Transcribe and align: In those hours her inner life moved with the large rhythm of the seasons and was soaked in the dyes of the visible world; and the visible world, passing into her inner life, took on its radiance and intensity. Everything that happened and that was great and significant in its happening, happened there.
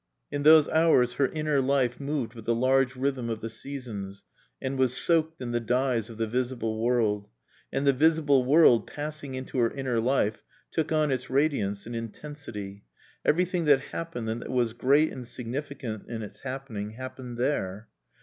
In 0.31 0.41
those 0.41 0.67
hours 0.69 1.13
her 1.13 1.27
inner 1.27 1.61
life 1.61 1.99
moved 1.99 2.33
with 2.33 2.45
the 2.45 2.55
large 2.55 2.95
rhythm 2.95 3.29
of 3.29 3.39
the 3.39 3.51
seasons 3.51 4.23
and 4.59 4.75
was 4.79 4.97
soaked 4.97 5.39
in 5.39 5.51
the 5.51 5.59
dyes 5.59 6.09
of 6.09 6.17
the 6.17 6.25
visible 6.25 6.81
world; 6.83 7.27
and 7.71 7.85
the 7.85 7.93
visible 7.93 8.43
world, 8.43 8.87
passing 8.87 9.35
into 9.35 9.59
her 9.59 9.69
inner 9.69 9.99
life, 9.99 10.41
took 10.71 10.91
on 10.91 11.11
its 11.11 11.29
radiance 11.29 11.85
and 11.85 11.95
intensity. 11.95 12.83
Everything 13.23 13.65
that 13.65 13.79
happened 13.91 14.27
and 14.27 14.41
that 14.41 14.49
was 14.49 14.73
great 14.73 15.11
and 15.13 15.27
significant 15.27 16.09
in 16.09 16.23
its 16.23 16.39
happening, 16.39 16.93
happened 16.93 17.37
there. 17.37 17.87